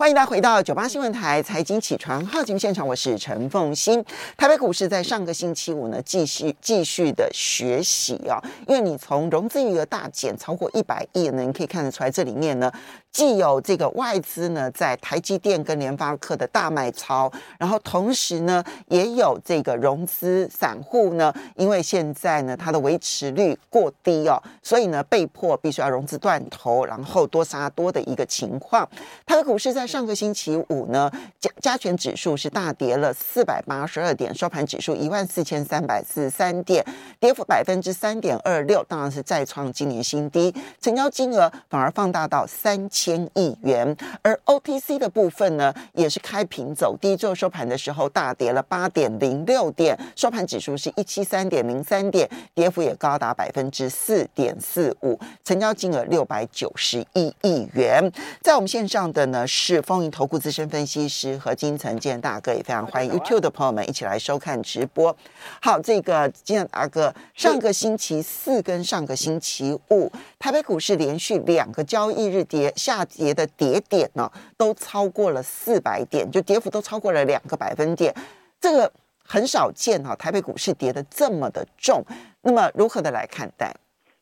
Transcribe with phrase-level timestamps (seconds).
[0.00, 4.02] 欢迎大家回到九八新闻台财经起床号节目现场，我是陈凤欣。
[4.36, 12.70] 台北股市在上个星期五呢，继续继续的学习啊，因为你从融资余额大减超过一百亿呢，你可以看得出来，这里面呢。
[13.10, 28.88] 既有这个外资呢，在台积电跟联发科的大卖超，然后同时呢，也有这个融资散户呢，因为现在呢，它的维持率过低哦，所以呢，被迫必须要融资断头，然后多杀多的一个情况。
[29.26, 31.10] 它的股市在上个星期五呢，
[31.40, 36.84] 加加权指数是大跌了四百八十二点，收盘指数一万四千三百四十三点，
[37.18, 42.78] 跌幅百分之三点二六，当然是再创今年新低，成交金额反而放大到三。
[42.90, 58.10] 千亿元，而 OTC 的部分呢，也是开平走低，最后收盘的时候大跌了八点零六点，收盘指数是一七三点零三点，跌幅也高达百分之四点四五，成交金额六百九十一亿元。
[58.42, 65.16] 在我们线上的呢是风云投顾资深分析师和金城建大哥，也非常欢迎 YouTube 的朋友们一起来收看直播。
[65.60, 72.72] 好，这个建大哥， 上个星期四跟上个星期五，台北股市连续两个交易日跌。
[72.76, 78.14] 下跌的跌点呢，都超过了四百点，就跌幅都超过了两个百分点，
[78.60, 78.92] 这个
[79.24, 80.14] 很少见哈。
[80.16, 82.04] 台北股市跌的这么的重，
[82.42, 83.74] 那么如何的来看待？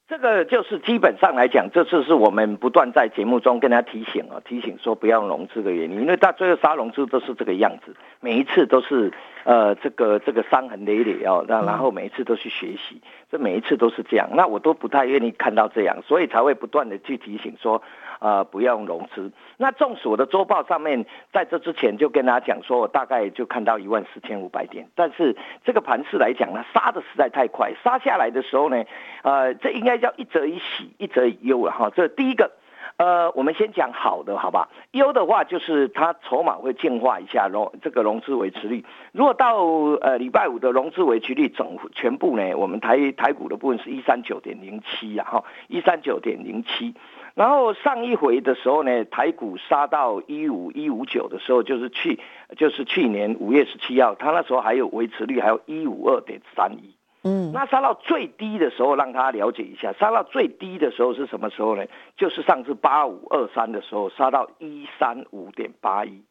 [0.08, 17.82] 这个就是基本上来讲，这次是我们不断在节目中跟他提醒哦，提醒说不要融资的原因，因为到最后杀融资都是这个样子，每一次都是呃这个这个伤痕累累哦，那然后每一次都去学习，这每一次都是这样，那我都不太愿意看到这样，所以才会不断的去提醒说。
[18.18, 19.30] 呃，不要用融资。
[19.56, 24.88] 那纵使我的周报上面在这之前就跟大家讲说，我大概就看到一万四千五百点。
[24.94, 28.84] 但是这个盘势来讲呢，杀的实在太快，杀下来的时候呢，
[29.22, 31.90] 呃，这应该叫一则以喜，一则以忧了哈。
[31.94, 32.52] 这第一个，
[32.96, 34.68] 呃，我们先讲好的，好吧？
[34.92, 38.84] 忧的话就是它筹码会净化一下融这个融资维持率。
[39.12, 39.64] 如果到
[40.00, 46.94] 呃礼拜五的融资维持率总全部呢，我们台台股的部分是一三九点零七啊，哈，一三九点零七。
[47.36, 52.18] 然后上一回的时候呢，台股杀到一五一五九的时候，就是去
[52.56, 56.96] 就是去年五月十七号，它那时候还有维持率还有一五二点三一。
[57.24, 61.84] 嗯，那杀到最低的时候，让他了解一下，杀到最低的时候是什么时候呢？
[62.16, 66.22] 就是上次八五二三的时候，杀到一三五点八一。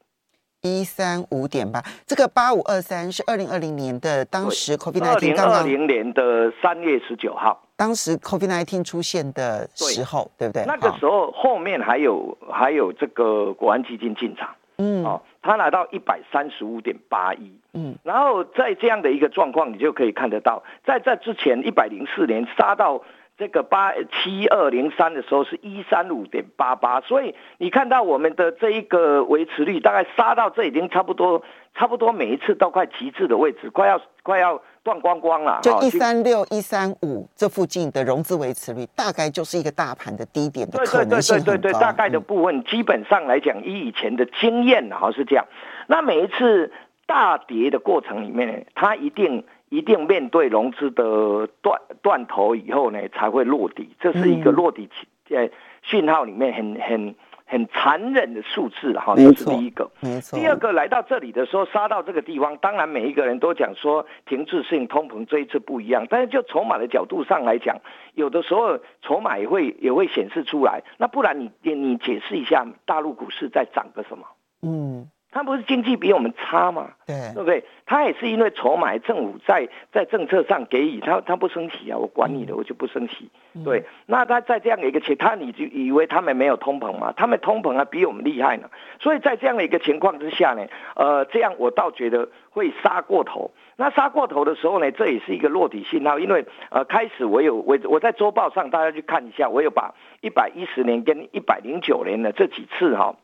[0.61, 10.63] 一三五点八，这个八五二三是二零二零年的当时 COVID 刚刚二零年的三月十九号，当时 COVID nineteen 出现的时候，对不对？
[10.66, 23.03] 那个时候后面还有还有这个国安基金进场，嗯，哦，他拿到一百三十五点八一，嗯，然后在这样的一个状况，你就可以看得到，在这之前一百零四年杀到。
[23.38, 31.44] 这个八七二零三的时候是一三五点八八，所以你看到我们的这一个维持率大概杀到这已经差不多，
[31.74, 35.59] 差不多每一次都快极致的位置，快要快要断光光了。
[35.62, 45.44] 就一三六一三五这附近的融资维持率，大概就是一个大盘的低点的可能性对对对对对，大概的部分基本上来讲，以以前的经验哈是这样。
[45.88, 46.72] 那每一次
[47.06, 49.44] 大跌的过程里面，它一定。
[49.69, 54.88] 一定面对融资的断断头以后呢，才会落底，这是一个落底
[55.29, 55.50] 呃
[55.81, 59.89] 讯号里面很很很残忍的数字哈，这是第一个。
[60.01, 60.38] 没错。
[60.38, 67.78] 第二个来到这里的时候，杀到这个地方，当然每一个人都讲说停滞性通膨这一次不一样，但是就筹码的角度上来讲，
[68.16, 70.83] 有的时候筹码也会也会显示出来。
[70.97, 74.25] 那不然你你解释一下大陆股市在涨个什么？
[74.62, 75.07] 嗯。
[75.35, 76.91] 他不是经济比我们差吗？
[77.06, 77.62] 对，对不对？
[77.85, 83.29] 他也是因为筹码，政府在在政策上给予他，他不升息啊，我管你的，我就不升息。
[83.66, 87.13] 对，那他在这样的一个情，他你就以为他们没有通膨吗？
[87.18, 88.69] 他们通膨啊比我们厉害呢。
[89.01, 93.51] 所以在这样的一个情况之下呢，呃，这样我倒觉得会杀过头。
[93.75, 103.18] 那杀过头的时候呢，这也是一个落底信号，因为呃，开始我有我我在周报上大家去看一下，我有把一百一十年跟一百零九年的这几次哈。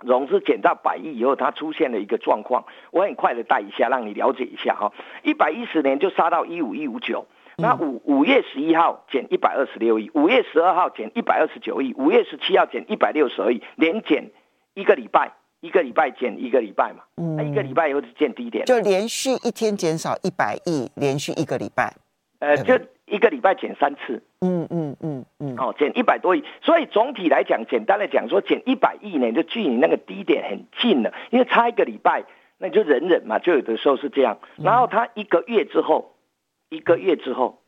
[0.00, 4.92] 融资减到百亿以后，它出现了一个状况，我很快的带一下，让你了解一下哈。
[5.22, 7.26] 一百一十年就杀到一五一五九，
[7.56, 14.30] 那五五月十一号减一百二十六亿，五月十二号减一百二十九亿，五月十七号减一百六十二亿，连减
[14.74, 17.02] 一个礼拜，一个礼拜减一个礼拜嘛，
[17.36, 21.94] 那一个礼拜以后就见低点，就连续一天减少一百亿，连续一个礼拜，
[22.38, 22.74] 呃，就。
[23.10, 32.24] 一个礼拜减三次，嗯嗯嗯嗯，哦，减一百多亿，所以总体来讲，简单的讲说，减一百亿呢，就距离那个低点很近了，因为差一个礼拜，
[32.58, 34.38] 那就忍忍嘛，就有的时候是这样。
[34.56, 36.14] 然后它一个月之后，
[36.68, 37.60] 一个月之后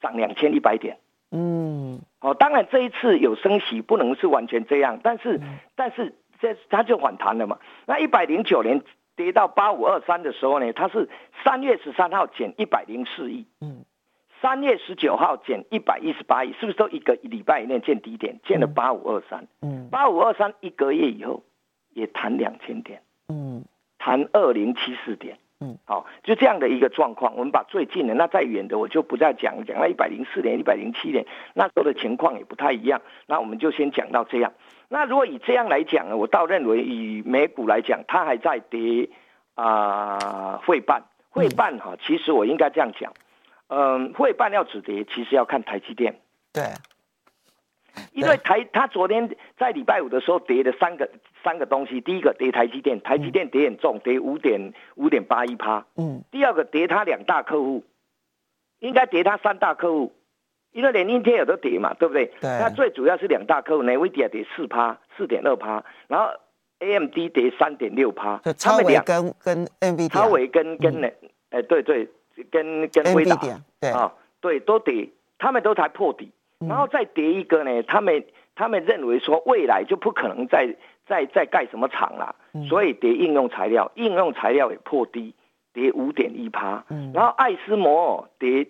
[0.00, 0.98] 涨两千一百点，
[1.30, 5.40] 嗯，哦，当然这一次有升息，不能是完全这样，但是
[5.76, 7.58] 但是这它就反弹了嘛。
[7.86, 8.82] 那一百零九年
[9.16, 11.08] 跌到八五二三的时候呢，它是
[11.44, 13.84] 三月十三号减一百零四亿，嗯，
[14.42, 21.42] 三月十九号减一百一十八亿，是不是都一个礼拜以内见低点，见了八五二三，嗯，八五二三一个月以后
[21.92, 23.64] 也弹两千点，嗯，
[23.98, 25.38] 弹二零七四点。
[25.62, 33.02] 嗯，好，就这样的一个状况，我们把最近的那再远的我就不再讲，讲到一百零四年、一百零七年，那时候的情况也不太一样。
[33.26, 34.54] 那我们就先讲到这样。
[34.88, 39.10] 那如果以这样来讲呢，我倒认为以美股来讲，它还在跌
[39.54, 41.94] 啊，会办会办哈。
[42.00, 43.14] 其实我应该这样讲，嗯，
[44.14, 46.20] 会半要止跌，其实要看台积电。
[46.52, 46.64] 对。
[48.12, 51.10] 因为台，他昨天在礼拜五的时候跌了三个
[51.42, 55.84] 三个东西，第一个跌台积电，台积电跌很重，跌五点五点八一趴。
[55.96, 56.22] 嗯。
[56.30, 57.84] 第二个跌他两大客户，
[58.78, 60.12] 应该跌他三大客户，
[60.70, 62.26] 因为连英特尔都跌嘛，对不对？
[62.40, 62.48] 对。
[62.60, 66.28] 那最主要是两大客户，内维迪亚跌四趴，四点二趴，然后
[66.78, 68.40] AMD 跌三点六趴。
[68.56, 70.08] 超维跟跟 NVD。
[70.10, 71.08] 超维跟跟呢？
[71.50, 72.08] 哎，对对，
[72.50, 73.36] 跟跟微达。
[73.80, 75.08] 对啊，对，都跌，
[75.38, 76.30] 他们都才破底。
[76.58, 78.22] 然后再跌一个呢，他们
[78.54, 80.76] 他们认为说未来就不可能再
[81.06, 82.36] 再再盖什么厂了，
[82.68, 85.34] 所以跌应用材料，应用材料也破低，
[85.72, 86.84] 跌五点一趴。
[87.14, 88.66] 然后爱斯摩尔跌，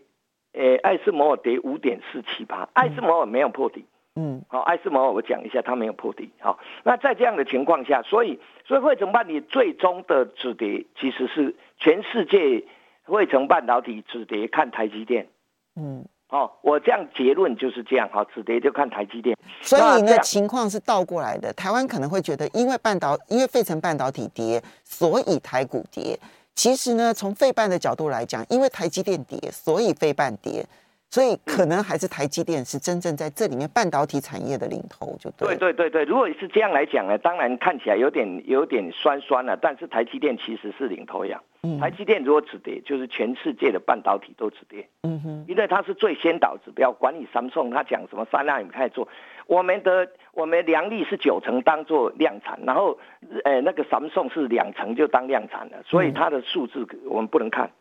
[0.53, 3.85] 呃，爱斯摩尔跌五点四七趴，爱斯摩尔没有破底。
[4.15, 6.31] 嗯，好，爱斯摩尔我讲一下，它没有破底。
[6.39, 12.65] 好，那在这样的情况下，所以所以汇成半导体最终的止跌其实是全世界
[13.11, 15.29] 汇成半导体止跌看台积电。
[15.77, 16.07] 嗯。
[16.31, 19.37] 哦，我这样结论就是这样，好，止跌就看台积电。
[19.63, 21.53] 所以呢，情况是倒过来的。
[21.55, 26.17] 台湾可能会觉得，因为半导，因为费城半导体跌，所以台股跌。
[26.55, 30.65] 其实呢，从费半的角度来讲，因为台积电跌，所以费半跌。
[31.11, 35.57] 所以可能还是台积电是真正在这里面半导体产业的领头，就对。
[35.57, 41.43] 对对对对，如果是这样来讲呢，当然看起来有点有点酸酸了，但是台积电其实是领头羊。
[41.63, 41.81] 嗯。
[41.81, 44.89] 台积电如果止跌，就是全世界的半导体都止跌。
[45.03, 45.45] 嗯哼。
[45.49, 49.09] 因为它是最先导指标，管理三送，他讲什么三纳米开始做，
[49.49, 52.97] 我们的我们良率是九成当做量产，然后
[53.43, 57.67] 呃那个三送是两成就当量产了，所以它的数字我们不能看。
[57.67, 57.73] 嗯，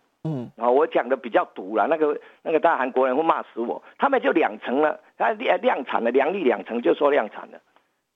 [0.58, 3.82] 啊，我讲的比较毒了，那个那个大韩国人会骂死我。
[3.98, 7.60] 他们就两成了，他量量产了，良率两成就说量产了。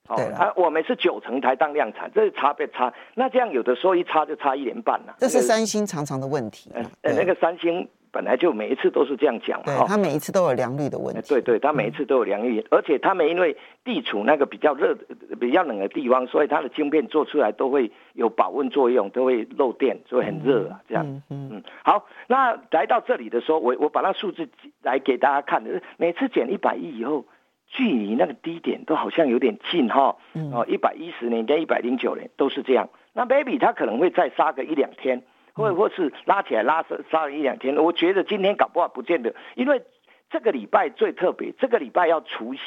[0.10, 2.94] 哦，啊，我们是九成才当量产，这是差别差。
[3.16, 5.16] 那这样有的时候一差就差一年半了。
[5.20, 6.72] 这是三星常常的问题。
[6.76, 7.88] 嗯，那个三星。
[8.14, 11.22] 本来就每一次都是这样讲嘛，他每一次都有良率的问题。
[11.28, 14.96] 对对，他每一次都有良率，而且他们因为地处那个比较热、
[15.40, 20.80] 比较冷的地方，所以它的晶片做出来都会有保温作用，都会漏电，所以很热啊。
[20.88, 21.64] 这样，嗯嗯。
[21.84, 24.48] 好，那来到这里的时候，我我把那数字
[24.84, 27.26] 来给大家看的，每次减一百亿以后，
[27.68, 30.16] 距离那个低点都好像有点近哈。
[30.54, 32.90] 哦，一百一十年跟一百零九年都是这样。
[33.14, 35.24] 那 baby 它可能会再杀个一两天。
[35.54, 39.82] 或或是拉起来拉杀了一两天，我觉得今天搞不好不见得，因为
[40.30, 42.60] 这个礼拜最特别，这个礼拜要除夕，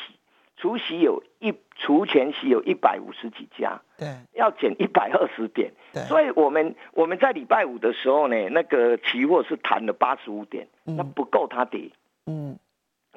[0.56, 11.90] 除夕有一除前息有一百五十几家，对，要减一百二十点，对，所以我们我们在礼拜五的时候呢，那个期货是弹了八十五点，那不够它跌，
[12.26, 12.58] 嗯。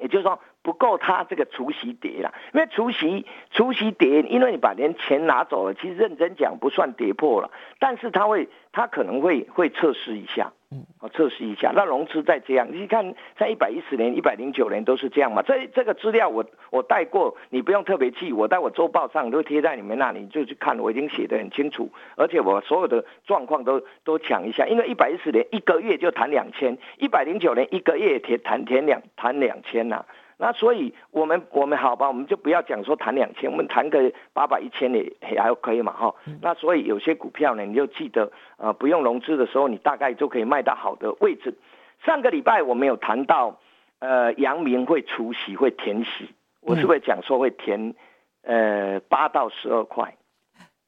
[0.02, 30.04] 也就是说不够他这个除夕跌了，因为除夕除夕跌，因为你把连钱拿走了，其实认真讲不算跌破了，但是他会他可能会会测试一下，嗯，好测试一下，那融资再这样，你看在一百一十年、一百零九年都是这样嘛，这这个资料我我带过，你不用特别记，我在我周报上都贴在你们那里，就去看，我已经写得很清楚，而且我所有的状况都都讲一下，因为一百一十年一个月就谈两千，一百零九年一个月填谈填两谈两千呐。
[30.42, 36.14] 那所以，我们我们好吧，我们就不要讲说谈两千，我们谈个八百一千也还可以嘛，哈。
[36.40, 41.58] 那所以有些股票呢，你就记得，呃，不用融资的时候，你大概就可以卖到好的位置。
[42.06, 43.60] 上个礼拜我们有谈到，
[43.98, 46.30] 呃，阳明会除息会填息，
[46.62, 47.94] 我是不是讲说会填，
[48.42, 50.16] 呃，八到十二块？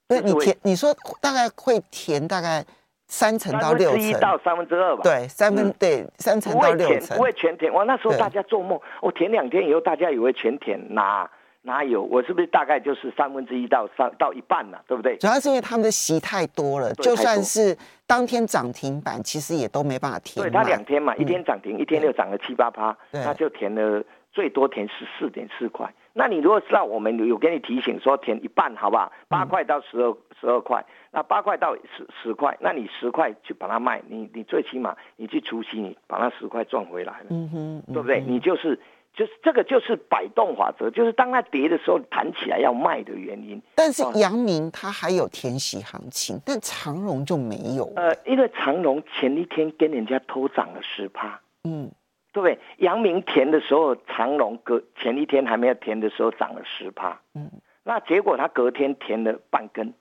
[0.09, 2.65] 对，你填，你说大概会填大概。
[3.09, 5.03] 三成到六成，一到三分之二吧。
[5.03, 7.73] 对，三分对三成到六成，不会全填。
[7.73, 11.31] 哇，那时候大家做梦，我填两天以后，大家以为全填，哪
[11.63, 12.03] 哪有？
[12.03, 15.17] 我是不是大概就是三分之一到三到一半了，对不对？
[15.19, 20.43] 主要是因为他们的席太多了，就算是当天涨停板，其实也都没办法填。
[20.43, 25.93] 对，他两天嘛，一天涨停，一天又涨了七八趴，那就填了最多填十四点四块。
[26.15, 29.13] 那你如果知道我们有给你提醒说填一半，好不好？
[29.29, 38.21] 八块到十二十二块，那八块到十十块，那你十块去把它卖，你你最起码你去除息，你把那十块赚回来了，嗯哼，对不对？
[38.21, 38.79] 你就是
[39.15, 43.61] 就是这个就是摆动法则，就是当它跌的时候弹起来要卖的原因。
[43.75, 47.91] 但是阳明它还有填息行情，但长荣就没有。
[47.97, 51.91] 呃，因为长荣前一天跟人家偷涨了十趴，嗯，
[52.33, 52.59] 对不对？
[52.79, 57.51] 阳明填的时候，长隆隔前一天还没有填的时候涨了十趴，嗯，
[57.85, 59.93] 那结果他隔天填了半根，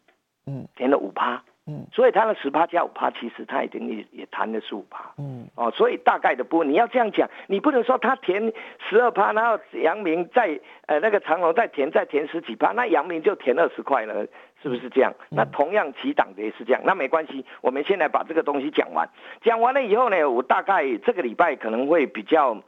[0.45, 1.43] 嗯，填了五趴。
[1.67, 8.51] 嗯，所以他的十趴加五趴，其实他已经也也谈了十五趴，嗯，哦，所以大概的波你要这样讲，你不能说他填
[8.89, 14.25] 十二趴，然后阳明再呃那个长隆再填再填十几趴，那阳明就填二十块了，
[14.61, 15.13] 是不是这样？
[15.29, 19.09] 那同样起涨的也是这样，那没关系，我们先来把这个东西讲完，
[19.41, 22.61] 讲完了以后呢，我大概这个礼拜可能会比较。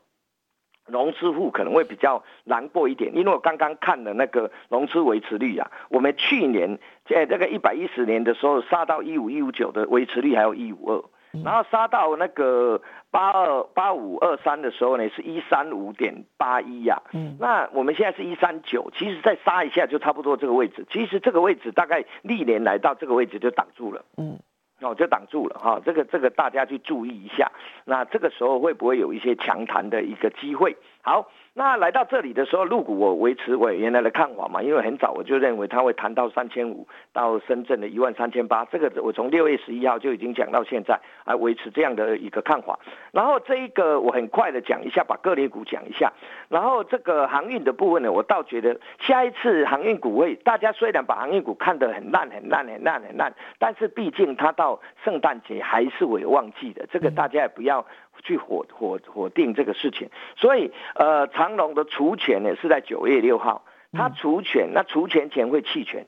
[0.85, 11.03] 融资户可能会比较难过一点，因为我刚刚看了那个融资维持率啊，我们去年在这个一百一十年的时候杀到一五一五九的维持率还有一五二，
[11.43, 24.37] 然后杀到那个八二八五二三的时候呢是一三五点八一呀，嗯，那我们现在是一三九，其实再杀一下就差不多这个位置，其实这个位置大概历年来到这个位置就挡住了，嗯。
[24.81, 27.49] 哦，就挡住了哈，这个这个大家去注意一下。
[27.85, 30.75] 那这个时候会不会有一些强弹的一个机会？
[31.01, 42.79] 好，那来到这里的时候，入股我维持我原来的看法嘛，因为很早我就认为它会谈到三千五到深圳的一万三千八，这个我从六月十一号就已经讲到现在，啊，维持这样的一个看法。
[43.11, 46.11] 然后这一个我很快的讲一下，把各类股讲一下。
[46.49, 57.85] 然后这个航运的部分呢，我倒觉得下一次航运股会，大家虽然把航运股看得很烂很烂很烂很烂，但是毕竟它到圣诞节还是会旺季的，这个大家也不要。
[58.23, 60.07] 去火火火定这个事情，
[60.37, 66.07] 所以呃，隆的除权呢是在九月六号，他除权，那除权前会弃权，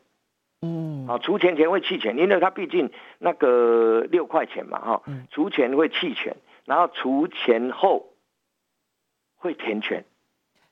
[0.62, 2.90] 嗯，啊，除权前会弃权，因为他毕竟
[3.20, 8.14] 那个六块钱嘛，哈，除权会弃权，然后除权后
[9.36, 10.04] 会填权。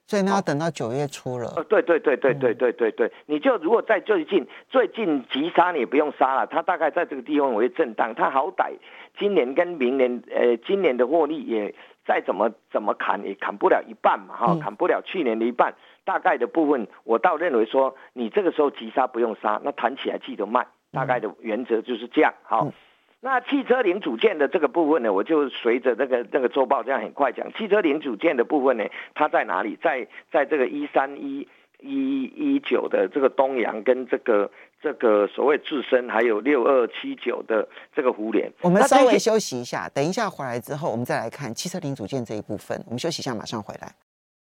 [0.05, 1.53] 所以那要等到九月初了。
[1.55, 8.74] 呃，对对对对对对对对，你就如果在最近最近急杀，你也不用杀了，它大概在这个地方会震荡，它好歹
[9.17, 11.74] 今年跟明年，呃，今年的获利也
[12.06, 22.72] 再怎么怎么砍也砍不了一半嘛，哈，砍不了去年的一半，大概的部分，我倒认为说你这个时候急杀不用杀，那弹起来记得卖，大概的原则就是这样，好。
[23.26, 27.54] 那汽车零组件的这个部分呢，我就随着那个那个周报这样很快讲。
[27.54, 28.84] 汽车零组件的部分呢，
[29.16, 29.78] 它在哪里？
[29.82, 31.48] 在在这个一三一
[31.80, 34.52] 一一九的这个东阳跟这个
[34.84, 38.52] 这个所谓自身，还有六二七九的这个互联。
[38.60, 42.78] 我们稍微休息一下，等一下回来之后，我们再来看汽车零组件这一部分。
[42.86, 43.96] 我们休息一下，马上回来。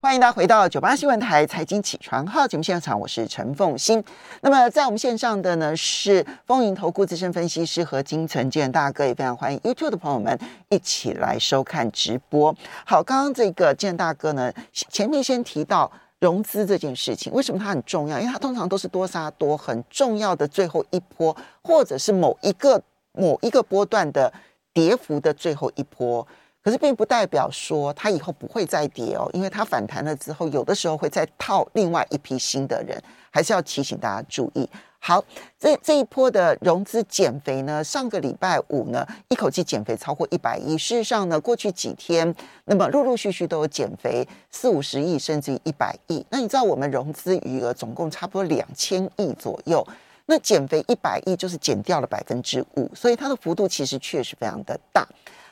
[0.01, 4.04] 欢迎大家回到九八新闻台财经起床号节目现场，我是陈凤欣。
[4.42, 10.38] 那么在我们线上的呢是风云投顾资深分析师和金存健大哥，也非常欢迎 YouTube 的朋友们
[10.70, 12.54] 一起来收看直播。
[12.86, 18.19] 好，刚刚这个健大哥呢，前面先提到融资这件事情，为什么它很重要？
[18.19, 22.81] 因为它通常都是多杀多，很重要的最后一波，或者是某一个
[23.12, 24.31] 某一个波段的
[24.74, 26.25] 跌幅的最后一波。
[26.63, 34.67] 可是并不代表说它以后不会再跌哦，因为它反弹了之后，有的时候会再套另外一批新的人，还是要提醒大家注意。
[35.08, 35.24] 好，
[35.60, 40.76] 这这一波的融资减肥呢，上个礼拜五呢，一口气减肥超过一百亿。
[40.76, 42.34] 事实上呢，过去几天，
[42.64, 46.26] 那么陆陆续续都有减肥四五十亿，甚至于一百亿。
[46.32, 49.88] 那你知道我们融资余额总共差不多两千亿左右，
[50.26, 55.08] 那减肥一百亿就是减掉了百分之五，所以它的幅度其实确实非常的大。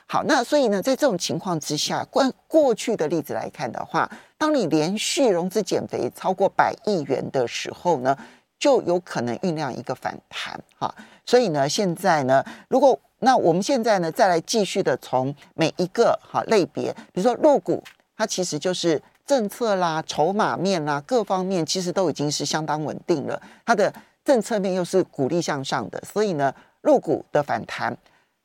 [0.08, 8.18] 好，那所以呢，在这种情况之下，过过去的例子来看的话，当你连续融资减肥超过百亿元的时候呢，
[8.58, 10.58] 就有可能酝酿一个反弹。
[10.78, 10.94] 哈，
[11.24, 17.82] 所以呢，现在呢，如果那我们现在呢，再来继续的从每一个哈类别，比如说入股，
[18.16, 23.40] 它其实就是政策啦、筹码面啦各方面，其实都已经是相当稳定了。
[23.64, 23.92] 它的
[24.24, 27.96] 政策面又是鼓励向上的，所以呢，入股的反弹。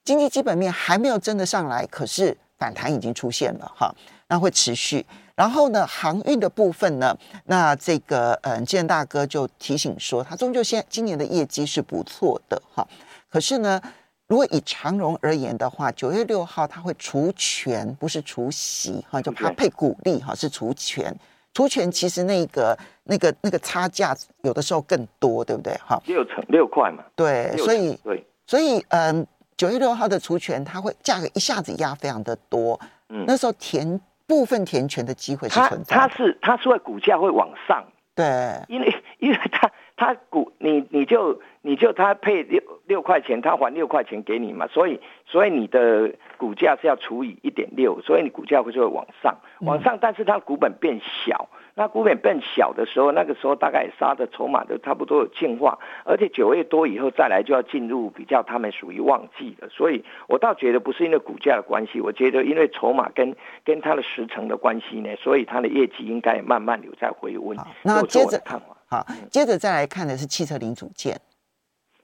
[0.05, 3.93] 经济基本面还没有真的上来，可是反弹已经出现了哈，
[4.27, 5.05] 那会持续。
[5.39, 12.85] 然后呢，航运的部分呢，那这个嗯，建大哥就提醒说，他终究现今年的业绩是不错的哈。
[13.29, 13.81] 可是呢，
[14.27, 21.15] 如果以长荣而言的话，九月六号他会除权，不是除息哈，就怕配股利哈，是除权。
[21.53, 25.97] 除权其实那个那个那个差价有的时候更多，对不对哈？
[26.05, 27.01] 六成六块嘛。
[27.15, 29.25] 对，所以对，所以嗯。
[29.55, 32.79] 九月六号的除权，它会价格一下子压非常的多，
[33.09, 37.83] 嗯，那时候填部分填权的机会是存在，它是它是会股价会往上，
[38.15, 38.25] 对，
[38.67, 63.35] 因为因为它它股你你就你就他配六六块钱，他还六块钱给你嘛，所以所以你的股价是要除以一点六，所以你股价会就会往上，往上，但是它股本变小，那股本变小的时候，那个时候大概杀的筹码都差不多有净化，而且九月多以后再来就要进入比较他们属于旺季的，所以我倒觉得不是因为股价的关系，我觉得因为筹码跟
[63.65, 67.57] 跟它的时程的关系呢，所以它的业绩应该慢慢有在回温。
[67.83, 68.41] 那接着
[68.87, 71.19] 好，接着再来看的是汽车零组件。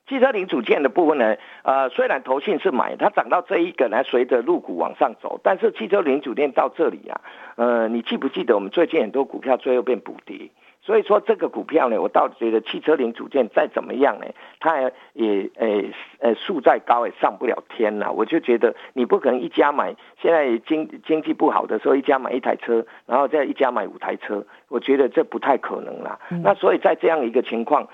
[0.07, 7.21] 汽车零组件的部分呢，呃，虽然投信是买，它涨到这一个呢，随着入股往上走，但是汽车零组件到这里啊，
[7.55, 10.49] 呃，你记不记得我们最近很多股票最后变补跌？
[10.83, 14.27] 所以说这个股票呢，我倒觉得汽车零组件再怎么样呢，
[14.59, 14.79] 它
[15.13, 18.11] 也诶呃树再高也上不了天了。
[18.11, 26.19] 我就觉得你不可能一家买，现在经经济不好的时候，一家买一台车，然后再一家买五台车，我觉得这不太可能啦。
[26.43, 27.87] 那所以在这样一个情况。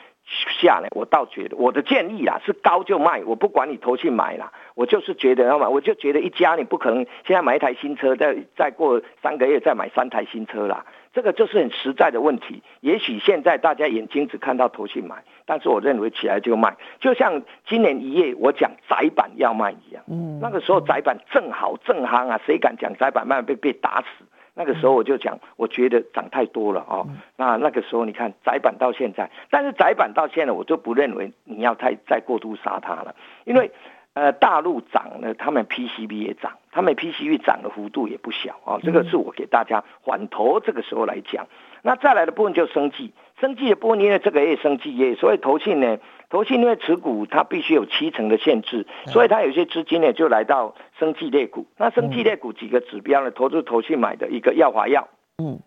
[0.61, 12.61] 下呢，我倒觉得我的建议啦是高就卖，我不管你投去买啦，我就是觉得要买，我就觉得一家你不可能现在买一台新车，再再过三个月再买三台新车啦，这个就是很实在的问题。
[12.79, 24.25] 也许现在大家眼睛只看到投去买，但是我认为起来就卖，就像今年一月我讲窄板要卖一样，嗯，那个时候窄板正好正夯啊，谁敢讲窄板卖被被打死？
[24.62, 27.08] 那个时候我就讲，我觉得涨太多了哦。
[27.36, 33.15] 那那个时候你看窄板到现在，但是窄板到现在我就不认为你要太再过度杀它了，
[33.46, 33.72] 因为
[34.13, 38.79] 呃大陆涨了，他们 PCB 也涨，他们 PCB 涨的幅度也不小啊。
[38.81, 41.47] 这个是我给大家缓头这个时候来讲。
[41.83, 45.97] 那再来的部分就生计，生计的部分因为这个也生计业，所以投信呢。
[46.29, 51.65] 投信因为持股它必须有七成的限制，所以它有些资金呢就来到生计类股。
[51.75, 53.31] 那生计类股几个指标呢？
[53.31, 55.09] 投资投信买的一个药华药，
[55.43, 55.59] 嗯，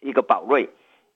[0.00, 0.68] 一个宝瑞，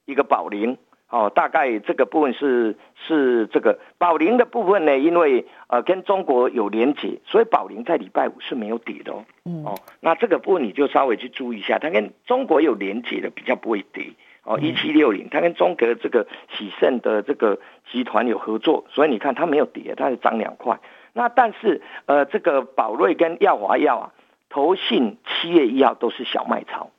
[0.06, 0.76] 一个宝林，
[1.08, 9.24] 哦，大概这个部分是是这个宝林的部分呢，因为呃跟中国有连结，所以宝林在礼拜五是没有跌的哦。
[9.64, 14.12] 哦，那这个部分你就稍微去注意一下，它跟中国有连结的比较不会跌。
[14.42, 16.24] 哦，一七六零，它跟中国这个
[16.56, 17.58] 喜盛的这个
[17.90, 20.78] 集团有合作，所以你看它没有跌，它是涨两块。
[21.12, 24.12] 那但是呃，这个宝瑞跟耀华药啊，
[24.48, 26.90] 投信七月一号都是小麦潮，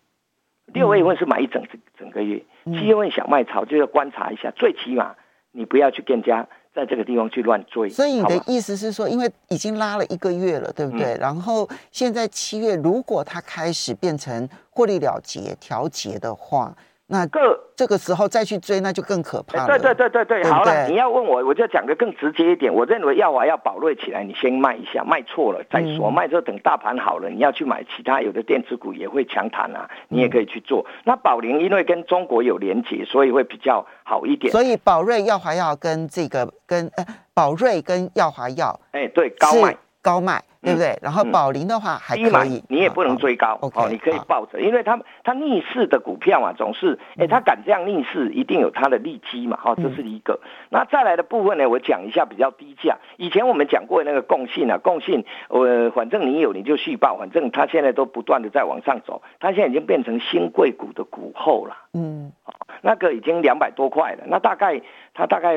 [0.74, 1.64] 六月份是买一整
[1.98, 5.16] 整个月，七月份小麦潮就要观察一下，最起码
[5.52, 7.90] 你不要去更加在这个地方去乱追。
[7.90, 11.18] 所以你的意思是说，因为已经拉了一个月了，对不对？
[11.20, 16.76] 然后现在七月如果它开始变成获利了结调节的话。
[17.10, 19.68] 那个这个时候再去追，那就更可怕了。
[19.68, 22.74] 对对对对对，好了，你要问我，我就讲个更直接一点。
[22.74, 26.12] 我认为药华要保瑞起来，你先卖一下，卖错了再说。
[26.12, 30.86] 卖之后等大盘好了，你要去买其他有的电子股也会强弹啊，你也可以去做。
[31.06, 34.52] 那宝林因为跟中国有连结，所以会比较好一点。
[34.52, 40.42] 所以宝瑞耀华药跟这个跟呃宝瑞跟耀华药，哎，对，高卖高卖。
[40.60, 40.98] 对不对？
[41.02, 50.42] 然后宝林的话还可以，你也不能追高哦，你可以抱着，因为它它逆势的股票嘛，总是哎，它敢这样逆势，一定有它的利基嘛，哈，这是一个。
[50.70, 52.98] 那再来的部分呢，我讲一下比较低价。
[53.18, 62.34] 以前我们讲过那个共性啊，共性，呃，反正你有你就续报，反正它现在都不断的在往上走，它现在已经变成新贵股的股后了，嗯，
[62.82, 64.82] 那个已经两百多块了，那大概
[65.14, 65.56] 它大概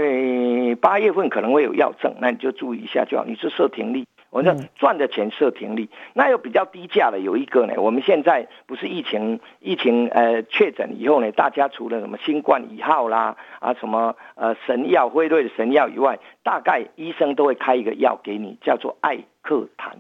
[0.80, 4.06] 八月份可能会有要证，那你就注意一下就好，你是设停利。
[4.30, 7.74] 我说赚的钱设停利，那有比较低价的有一个呢。
[7.78, 19.98] 我们现在不是疫情疫情呃确诊以后呢，大家除了什么新冠一号啦啊什么呃神药辉瑞的神药以外，大概医生都会开一个药给你，叫做艾克坦。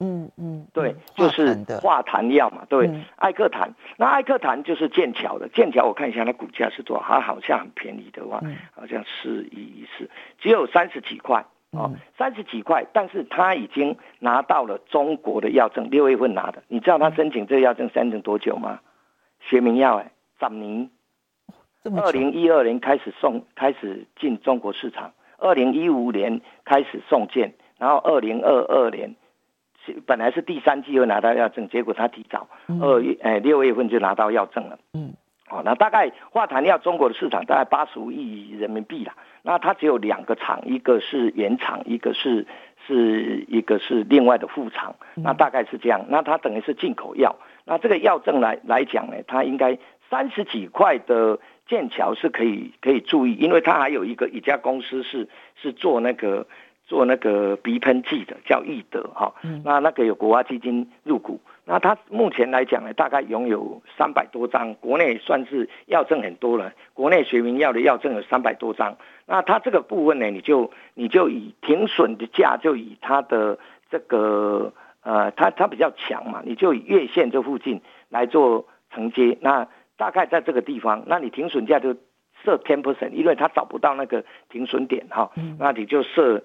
[0.00, 3.74] 嗯嗯，对，就是化痰药嘛，对，艾克坦。
[3.96, 8.40] 那艾克坦就是剑桥的，剑桥我看一下它股价是多少，它好像很便宜的话，
[8.74, 10.08] 好像是一四，
[10.38, 11.44] 只有三十几块。
[11.76, 16.62] 哦，三十几块，但是他已经拿到了中国的药证，六月份拿的。
[16.68, 18.80] 你知道他申请这个药证申请多久吗？
[19.40, 20.90] 学名药哎，早年，
[22.02, 29.16] 二零一二年开始送，开始进中国市场，二零一五年开始送件，然后二零二二年
[30.06, 32.48] 本来是第三季又拿到药证，结果他提早
[32.80, 34.78] 二月哎六月份就拿到药证了。
[34.94, 35.12] 嗯，
[35.50, 39.14] 哦，那大概化痰药中国的市场大概八十五亿人民币啦。
[39.42, 42.46] 那它只有两个厂，一个是原厂，一个是
[42.86, 46.06] 是一个是另外的副厂，那大概是这样。
[46.08, 49.76] 那它等于是进口药，那这个药证来来讲呢，它应该
[50.08, 55.28] 三十几块的剑桥是可以可以注意，因为它还有一个一家公司是
[55.60, 56.46] 是做那个
[56.86, 61.38] 做那个鼻喷剂的，叫易德哈，那那个有国外基金入股。
[61.66, 66.72] 那它目前来讲呢，大概拥有三百多张，国内算是药证很多了。
[66.92, 73.58] 国内学名药的药证有三百多张，那它这个部分呢，你就你就以停损的价，就以它的
[73.90, 74.72] 这个
[75.02, 79.38] 呃，它它比较强嘛，你就以月线这附近来做承接。
[79.40, 81.94] 那大概在这个地方，那你停损价就
[82.44, 86.42] 设 ten percent，因为它找不到那个停损点哈，那你就设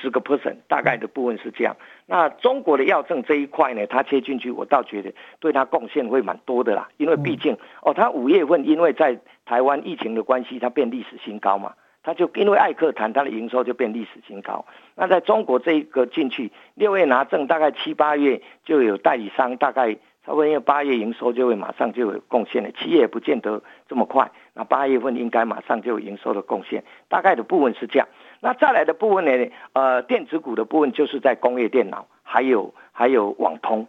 [0.00, 1.76] 十个 percent，大概的部分是这样。
[2.06, 11.74] 那中国的药证这一块呢，它切进去，我倒觉得对它贡献会蛮多的啦，因为毕竟哦，它五月份因为在台湾疫情的关系，它变历史新高嘛。
[12.06, 14.66] 它就因为艾克谈它的营收就变历史新高。
[14.94, 22.70] 那在中国这一个进去，六月拿证，大概七八月就有代理商，大概差不多因为八月营收就会马上就有贡献了。
[22.72, 26.84] 七月不见得这么快，那八月份应该马上就有营收的贡献。
[27.08, 28.06] 大概的部分是这样。
[28.44, 29.50] 那再来的部分呢？
[29.72, 33.88] 呃，电子股的部分就是在工业电脑，还有还有网通。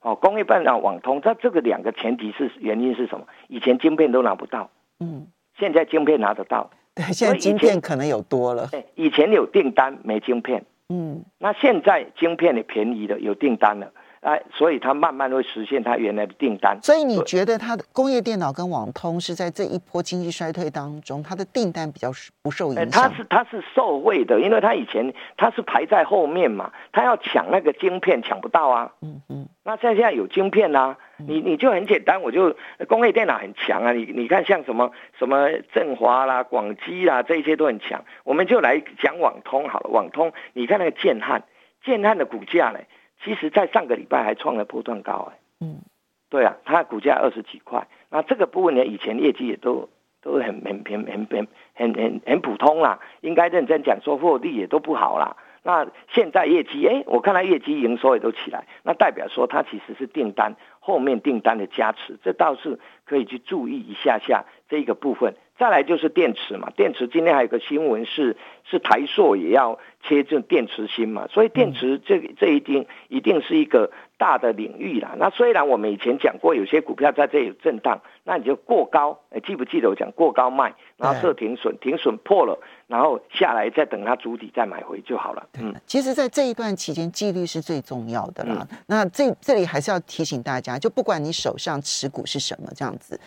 [0.00, 3.26] 哦，工业半导网通，它这个两个前提是原因是什么？
[3.46, 6.70] 以前晶片都拿不到，嗯，现在晶片拿得到。
[6.96, 8.66] 对，现在晶片可能有多了。
[8.72, 13.92] 对，以前有订单没晶片，嗯，那现在晶片也便宜了，有订单了。
[14.22, 16.78] 哎，所以它慢慢会实现它原来的订单。
[16.80, 22.08] 所以你觉得它的工业电脑跟网通是在这一波经济衰退当中，它的订单比较
[22.40, 22.88] 不受影响？
[22.88, 28.92] 它是它是受惠的，因为它以前它是排在后面嘛，它要抢那个晶片抢不到啊。
[29.02, 29.48] 嗯嗯。
[29.64, 32.56] 那现在现在有晶片啦，你你就很简单，我就
[32.86, 33.92] 工业电脑很强啊。
[33.92, 38.04] 你你看像什么什么振华啦、广基啦，这些都很强。
[38.22, 41.42] 我们就来讲网通好了，网通你看那个建汉，
[41.84, 42.78] 建汉的股价呢？
[43.24, 45.80] 其实在上个礼拜还创了波段高哎、嗯，
[46.28, 49.88] 对啊，它股价二十几块，那这个部分呢，以前业绩也都
[50.22, 55.36] 都很很很很很很很很普通啦，应该认真讲说获利也都不好啦。
[55.64, 65.34] 那现在业绩，哎，我看它业绩营收也都起来，那代表说它其实是订单后面订单的加持，这倒是可以去注意一下下这个部分。
[65.62, 68.36] 再来就是电池嘛，电池今天还有个新闻是，
[68.68, 75.14] 是台塑也要切这电池芯嘛，所以电池这这一定一定是一个大的领域啦。
[75.16, 85.46] 那虽然我们以前讲过，有些股票在这里震荡，那你就过高，记不记得我讲过高卖，然后设停损，停损破了，然后下来再等它主底再买回就好了。
[85.60, 88.66] 嗯，其实，在这一段期间，纪律是最重要的啦。
[88.88, 93.20] 那这这里还是要提醒大家，就不管你手上持股是什么，这样子。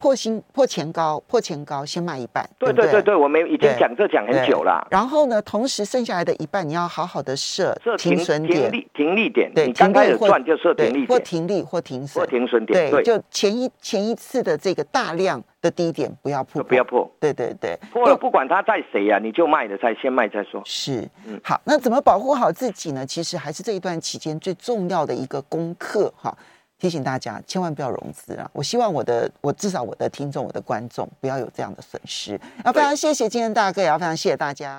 [0.00, 4.88] 破新破前高，破前高先卖一半，对对对对，我们已经讲这讲很久了。
[4.90, 9.52] 然后呢，同时剩下来的一半，你要好好的设停损点、停利点。
[9.54, 12.90] 对，刚开始赚就设停利点，或停利或停损，或停损点。
[12.90, 17.06] 对，就前一前一次的这个大量的低点不要破，不要破。
[17.20, 20.62] 对对对，破了不管他在谁呀，你就卖的再先卖再说。
[20.64, 23.04] 是，嗯，好，那怎么保护好自己呢？
[23.04, 26.34] 其实还是这一段期间最重要的一个功课哈。
[26.80, 28.50] 提醒大家，千万不要融资啊！
[28.52, 32.40] 我希望我的，我至少我的听众、我的观众不要有这样的损失。
[32.64, 34.78] 要非常谢谢今天大哥，也要非常谢谢大家。